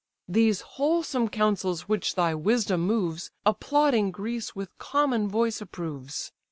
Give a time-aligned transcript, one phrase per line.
[0.27, 6.31] These wholesome counsels which thy wisdom moves, Applauding Greece with common voice approves.